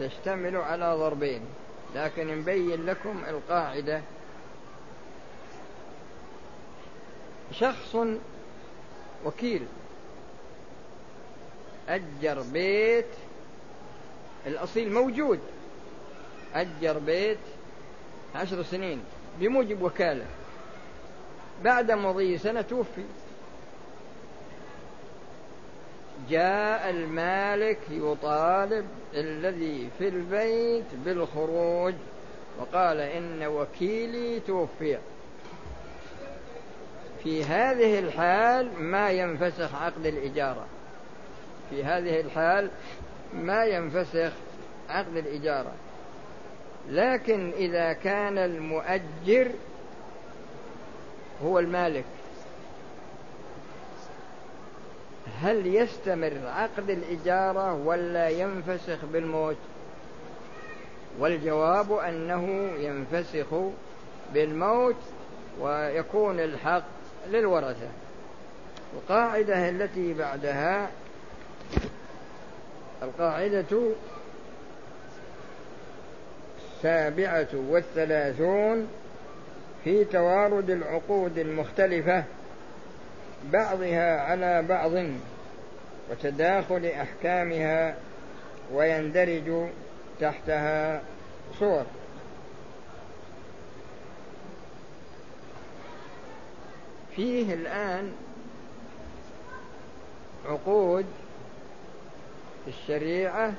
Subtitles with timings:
[0.00, 1.42] تشتمل على ضربين
[1.94, 4.02] لكن نبين لكم القاعدة.
[7.52, 7.96] شخص
[9.24, 9.66] وكيل
[11.88, 13.06] أجر بيت
[14.46, 15.40] الأصيل موجود
[16.54, 17.38] أجر بيت
[18.34, 19.04] عشر سنين
[19.40, 20.26] بموجب وكالة.
[21.64, 23.04] بعد مضي سنة توفي.
[26.28, 31.94] جاء المالك يطالب الذي في البيت بالخروج
[32.58, 34.98] وقال إن وكيلي توفي.
[37.22, 40.66] في هذه الحال ما ينفسخ عقد الإجارة.
[41.70, 42.70] في هذه الحال
[43.34, 44.32] ما ينفسخ
[44.88, 45.72] عقد الإجارة.
[46.88, 49.50] لكن إذا كان المؤجر
[51.44, 52.04] هو المالك.
[55.42, 59.56] هل يستمر عقد الإجارة ولا ينفسخ بالموت؟
[61.18, 63.46] والجواب أنه ينفسخ
[64.34, 64.96] بالموت
[65.60, 66.84] ويكون الحق
[67.30, 67.88] للورثة.
[68.94, 70.90] القاعدة التي بعدها
[73.02, 73.92] القاعدة
[76.76, 78.88] السابعة والثلاثون
[79.84, 82.24] في توارد العقود المختلفة
[83.44, 84.92] بعضها على بعض
[86.10, 87.96] وتداخل أحكامها
[88.72, 89.68] ويندرج
[90.20, 91.02] تحتها
[91.58, 91.84] صور.
[97.16, 98.12] فيه الآن
[100.46, 101.06] عقود
[102.68, 103.52] الشريعة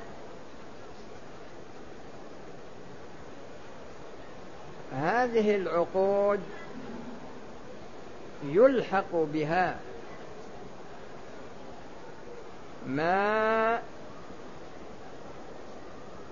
[4.94, 6.40] هذه العقود
[8.44, 9.80] يلحق بها
[12.88, 13.81] ما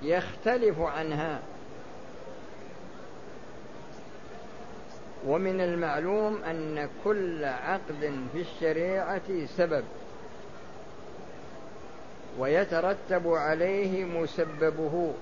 [0.01, 1.39] يختلف عنها.
[5.27, 9.83] ومن المعلوم أن كل عقد في الشريعة سبب
[12.39, 15.13] ويترتب عليه مسببه.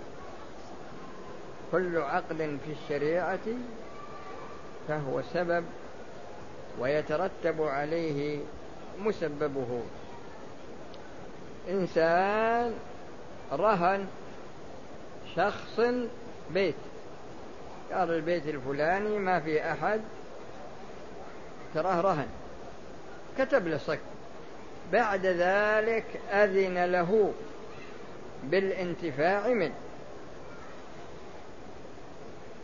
[1.72, 3.40] كل عقد في الشريعة
[4.88, 5.66] فهو سبب
[6.80, 8.40] ويترتب عليه
[9.00, 9.82] مسببه.
[11.70, 12.74] إنسان
[13.52, 14.08] رهن
[15.36, 15.80] شخص
[16.52, 16.76] بيت.
[17.94, 20.02] قال البيت الفلاني ما في أحد
[21.74, 22.28] تراه رهن.
[23.38, 24.00] كتب له صك.
[24.92, 27.34] بعد ذلك أذن له
[28.44, 29.74] بالانتفاع منه.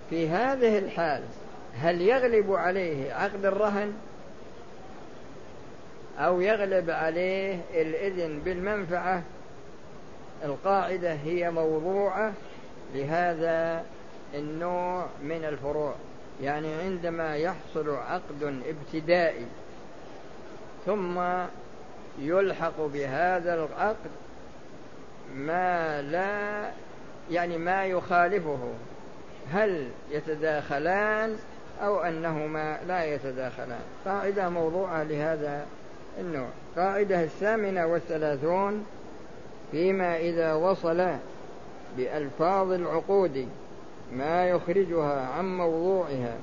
[0.09, 1.23] في هذه الحال
[1.81, 3.93] هل يغلب عليه عقد الرهن
[6.17, 9.23] أو يغلب عليه الإذن بالمنفعة؟
[10.43, 12.33] القاعدة هي موضوعة
[12.95, 13.85] لهذا
[14.35, 15.93] النوع من الفروع.
[16.41, 19.45] يعني عندما يحصل عقد ابتدائي
[20.85, 21.21] ثم
[22.19, 24.11] يلحق بهذا العقد
[25.35, 26.71] ما لا
[27.31, 28.73] يعني ما يخالفه
[29.51, 31.37] هل يتداخلان
[31.83, 33.81] أو أنهما لا يتداخلان.
[34.05, 35.65] قاعدة موضوعة لهذا
[36.19, 36.47] النوع.
[36.75, 38.85] قاعدة الثامنة والثلاثون
[39.71, 41.07] فيما إذا وصل
[41.97, 43.47] بألفاظ العقود
[44.15, 46.35] ما يخرجها عن موضوعها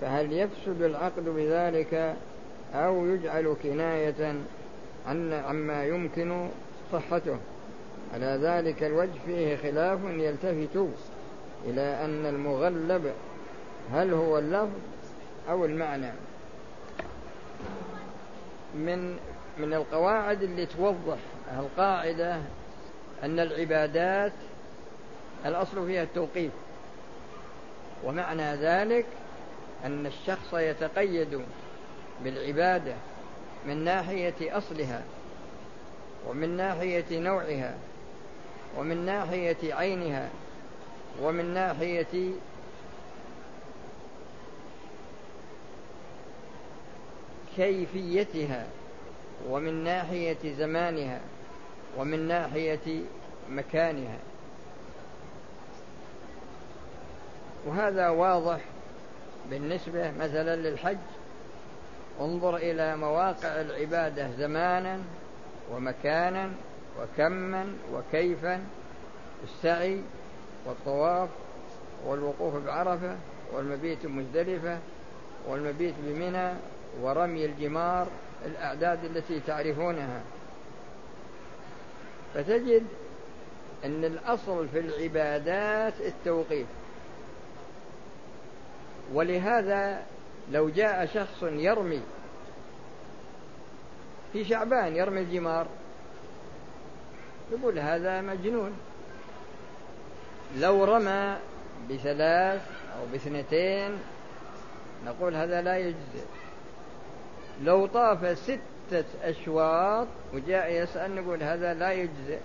[0.00, 2.16] فهل يفسد العقد بذلك
[2.74, 4.34] أو يجعل كناية
[5.06, 6.48] عن عما يمكن
[6.92, 7.36] صحته؟
[8.14, 10.86] على ذلك الوجه فيه خلاف يلتفت
[11.64, 13.12] إلى أن المغلب
[13.94, 14.78] هل هو اللفظ
[15.48, 16.12] أو المعنى؟
[18.74, 19.16] من
[19.58, 21.18] من القواعد اللي توضح
[21.58, 22.36] القاعدة
[23.22, 24.32] أن العبادات
[25.46, 26.52] الأصل فيها التوقيف
[28.04, 29.06] ومعنى ذلك
[29.84, 31.40] أن الشخص يتقيد
[32.24, 32.94] بالعبادة
[33.66, 35.02] من ناحية أصلها
[36.28, 37.74] ومن ناحية نوعها
[38.78, 40.28] ومن ناحية عينها
[41.22, 42.30] ومن ناحية
[47.58, 48.66] كيفيتها
[49.48, 51.20] ومن ناحية زمانها
[51.96, 53.02] ومن ناحية
[53.50, 54.18] مكانها.
[57.66, 58.60] وهذا واضح
[59.50, 60.98] بالنسبة مثلا للحج.
[62.20, 65.00] انظر إلى مواقع العبادة زمانا
[65.72, 66.50] ومكانا
[67.00, 68.60] وكما وكيفا
[69.44, 70.00] السعي
[70.66, 71.28] والطواف
[72.06, 73.16] والوقوف بعرفة
[73.52, 74.78] والمبيت مزدلفة
[75.48, 76.52] والمبيت بمنى
[77.00, 78.06] ورمي الجمار
[78.46, 80.20] الأعداد التي تعرفونها.
[82.34, 82.86] فتجد
[83.84, 86.66] أن الأصل في العبادات التوقيف.
[89.12, 90.02] ولهذا
[90.50, 92.02] لو جاء شخص يرمي
[94.32, 95.66] في شعبان يرمي الجمار
[97.52, 98.72] يقول هذا مجنون.
[100.56, 101.36] لو رمى
[101.90, 102.62] بثلاث
[102.98, 103.98] أو باثنتين
[105.06, 106.37] نقول هذا لا يجزئ.
[107.62, 112.38] لو طاف ستة أشواط وجاء يسأل نقول هذا لا يجزئ.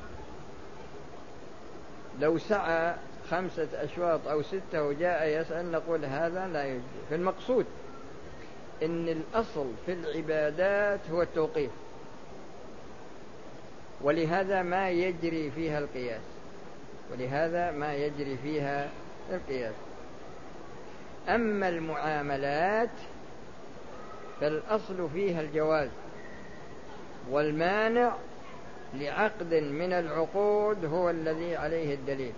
[2.19, 2.95] لو سعى
[3.30, 7.04] خمسة أشواط أو ستة وجاء يسأل نقول هذا لا يجزئ.
[7.10, 7.65] فالمقصود
[8.83, 11.71] إن الأصل في العبادات هو التوقيف.
[14.01, 16.21] ولهذا ما يجري فيها القياس.
[17.12, 18.89] ولهذا ما يجري فيها
[19.31, 19.74] القياس.
[21.30, 22.89] أما المعاملات
[24.43, 25.89] فالأصل فيها الجواز
[27.29, 28.15] والمانع
[28.93, 32.33] لعقد من العقود هو الذي عليه الدليل.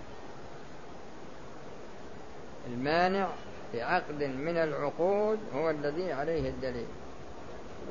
[2.67, 3.27] المانع
[3.73, 6.87] لعقد من العقود هو الذي عليه الدليل.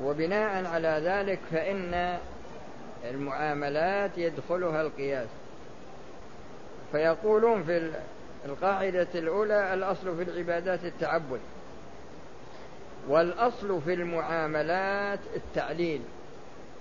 [0.03, 2.17] وبناء على ذلك فإن
[3.09, 5.29] المعاملات يدخلها القياس.
[6.91, 7.91] فيقولون في
[8.45, 11.39] القاعدة الأولى الأصل في العبادات التعبد.
[13.09, 16.01] والأصل في المعاملات التعليل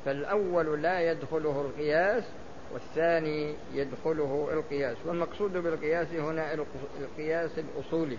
[0.04, 2.24] فالأول لا يدخله القياس
[2.72, 6.54] والثاني يدخله القياس والمقصود بالقياس هنا
[7.00, 8.18] القياس الأصولي.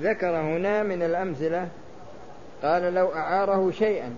[0.00, 1.68] ذكر هنا من الأمثلة
[2.62, 4.14] قال لو أعاره شيئا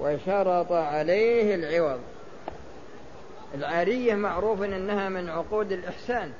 [0.00, 2.00] وشرط عليه العوض.
[3.54, 6.32] العارية معروف أنها من عقود الإحسان.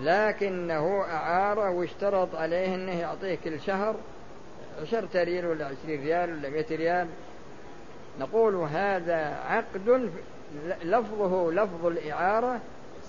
[0.00, 3.96] لكنه أعاره واشترط عليه أنه يعطيه كل شهر
[4.82, 7.08] عشرة ريال ولا عشرين ريال ولا مئة ريال.
[8.20, 10.10] نقول هذا عقد
[10.84, 12.60] لفظه لفظ الإعارة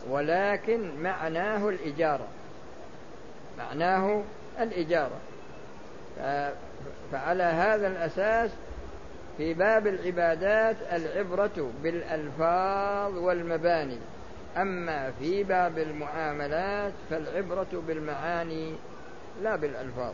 [0.10, 2.28] ولكن معناه الإجارة.
[3.58, 4.24] معناه
[4.60, 5.20] الإجارة.
[7.12, 8.52] فعلى هذا الأساس
[9.38, 13.98] في باب العبادات العبرة بالألفاظ والمباني.
[14.58, 18.74] أما في باب المعاملات فالعبرة بالمعاني
[19.44, 20.14] لا بالألفاظ.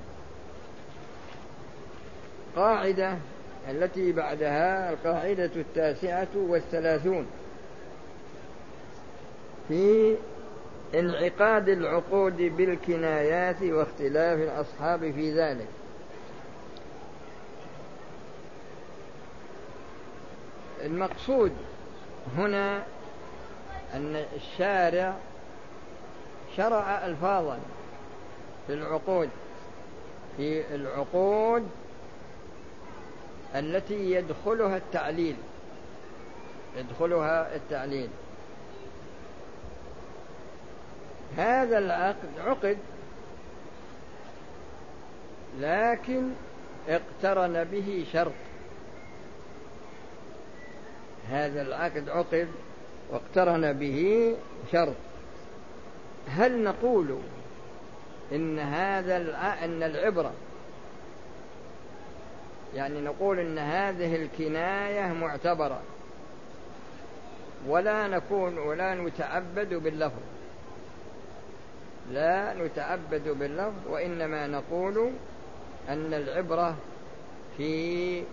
[2.55, 3.17] قاعدة
[3.69, 7.25] التي بعدها القاعدة التاسعة والثلاثون.
[9.67, 10.15] في
[10.95, 15.67] انعقاد العقود بالكنايات واختلاف الأصحاب في ذلك.
[20.85, 21.51] المقصود
[22.37, 22.83] هنا
[23.93, 25.13] أن الشارع
[26.57, 27.59] شرع ألفاظا
[28.67, 29.29] في العقود
[30.37, 31.69] في العقود
[33.55, 35.35] التي يدخلها التعليل
[36.77, 38.09] يدخلها التعليل.
[41.37, 42.77] هذا العقد عقد
[45.59, 46.29] لكن
[46.89, 48.31] اقترن به شرط.
[51.29, 52.47] هذا العقد عقد
[53.09, 54.35] واقترن به
[54.71, 54.95] شرط
[56.27, 57.17] هل نقول
[58.31, 59.17] إن هذا
[59.63, 60.31] أن العبرة
[62.75, 65.81] يعني نقول إن هذه الكناية معتبرة
[67.67, 70.21] ولا نكون ولا نتعبد باللفظ؟
[72.11, 75.11] لا نتعبد باللفظ وإنما نقول
[75.89, 76.75] أن العبرة
[77.57, 78.23] في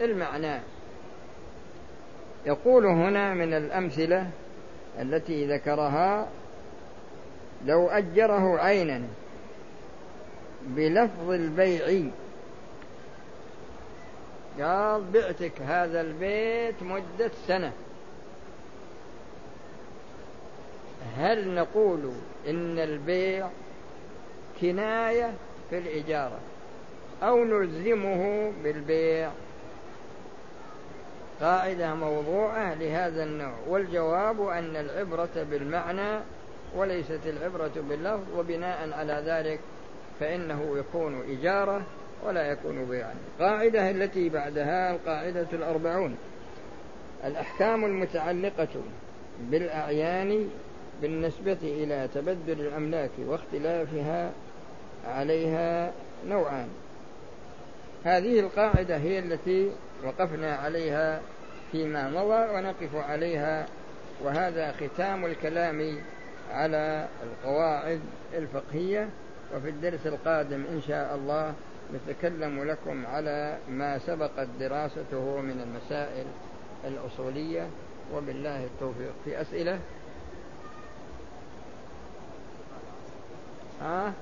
[0.00, 0.60] المعنى.
[2.46, 4.30] يقول هنا من الأمثلة
[5.00, 6.28] التي ذكرها
[7.66, 9.02] لو أجره عينا
[10.66, 12.10] بلفظ البيع.
[14.60, 17.72] قال بعتك هذا البيت مدة سنة.
[21.16, 22.12] هل نقول
[22.48, 23.48] إن البيع
[24.60, 25.32] كناية
[25.70, 26.38] في الإجارة
[27.22, 29.30] أو نلزمه بالبيع؟
[31.40, 36.20] قاعدة موضوعة لهذا النوع والجواب أن العبرة بالمعنى
[36.76, 39.60] وليست العبرة باللفظ وبناء على ذلك
[40.20, 41.82] فإنه يكون إجارة
[42.26, 43.14] ولا يكون بيعا.
[43.40, 46.16] قاعدة التي بعدها القاعدة الأربعون.
[47.24, 48.68] الأحكام المتعلقة
[49.40, 50.48] بالأعيان
[51.02, 54.32] بالنسبة إلى تبدل الأملاك واختلافها
[55.06, 55.92] عليها
[56.28, 56.68] نوعان.
[58.06, 59.70] هذه القاعدة هي التي
[60.04, 61.20] وقفنا عليها
[61.72, 63.66] فيما مضى ونقف عليها
[64.22, 65.98] وهذا ختام الكلام
[66.52, 68.00] على القواعد
[68.34, 69.08] الفقهية.
[69.54, 71.54] وفي الدرس القادم إن شاء الله
[71.94, 76.26] نتكلم لكم على ما سبقت دراسته من المسائل
[76.84, 77.66] الأصولية.
[78.14, 79.12] وبالله التوفيق.
[79.24, 79.78] في أسئلة؟
[83.82, 84.12] ها؟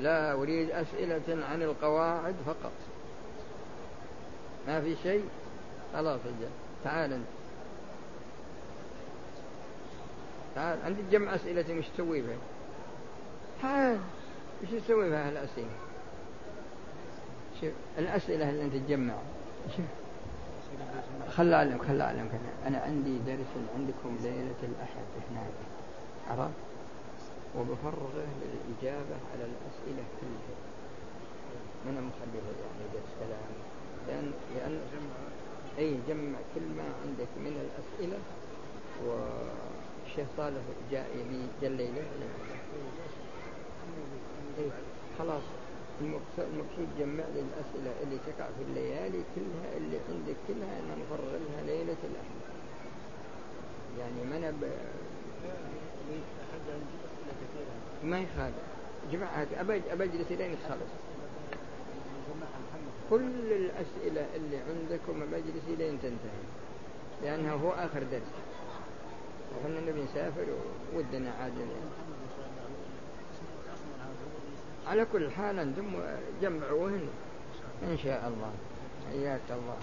[0.00, 2.72] لا أريد أسئلة عن القواعد فقط.
[4.66, 5.24] ما في شيء؟
[5.94, 6.20] خلاص
[6.84, 7.26] تعال أنت.
[10.54, 12.36] تعال عندي جمع أسئلة مش تسوي بها
[13.62, 13.98] تعال
[14.62, 15.70] وش تسوي بها الأسئلة
[17.60, 19.14] شوف الأسئلة اللي أنت تجمع.
[19.76, 19.84] شوف.
[21.36, 22.30] خل أعلمك خل أعلمك.
[22.66, 25.52] أنا عندي درس عندكم ليلة الأحد هناك
[26.30, 26.71] عرفت؟
[27.58, 30.56] وبفرغه للإجابة على الأسئلة كلها.
[31.86, 33.52] من مخليها يعني درس كلام
[34.08, 34.80] لأن لأن
[35.78, 38.18] أي جمع كل ما عندك من الأسئلة
[39.06, 42.02] والشيخ صالح جاء لي جل ليلة
[44.58, 44.70] إيه
[45.18, 45.42] خلاص.
[46.00, 51.62] المقصود جمع لي الأسئلة اللي تقع في الليالي كلها اللي عندك كلها أنا نفرغ لها
[51.66, 52.40] ليلة الأحد.
[53.98, 54.52] يعني ما أنا
[58.04, 58.54] ما يخالف
[59.12, 60.92] جماعة أبج أبجلس لين تخلص
[63.10, 66.42] كل الأسئلة اللي عندكم مجلس لين تنتهي
[67.22, 68.22] لأنه هو آخر درس.
[69.52, 70.46] وحنا نبي نسافر
[70.94, 71.52] ودنا عاد
[74.88, 75.84] على كل حال أنتم
[76.42, 77.08] جمعوهن
[77.82, 78.52] إن شاء الله.
[79.10, 79.76] حياك الله.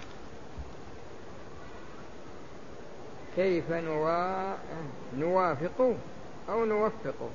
[3.36, 4.54] كيف نوا...
[5.18, 5.96] نوافق
[6.48, 7.30] أو نوفق؟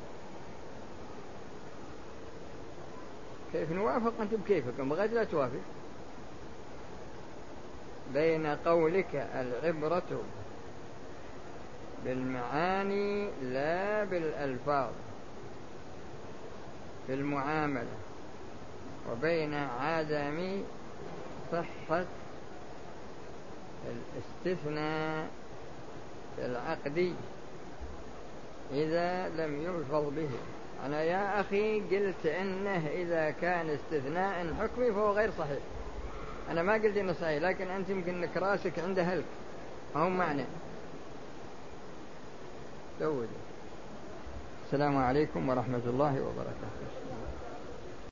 [3.55, 5.59] كيف نوافق؟ أنت بكيفك بغيت لا توافق.
[8.13, 10.24] بين قولك العبرة
[12.05, 14.91] بالمعاني لا بالألفاظ
[17.07, 17.97] في المعاملة.
[19.12, 20.63] وبين عدم
[21.51, 22.05] صحة
[23.88, 25.27] الاستثناء
[26.35, 27.15] في العقد
[28.71, 30.29] إذا لم يلفظ به.
[30.86, 35.60] أنا يا أخي قلت إنه إذا كان استثناء حكمي فهو غير صحيح.
[36.51, 39.25] أنا ما قلت إنه صحيح لكن أنت يمكن إنك راسك عنده هلك.
[39.94, 40.46] فهو معنى.
[43.00, 43.27] زود
[44.65, 46.86] السلام عليكم ورحمة الله وبركاته.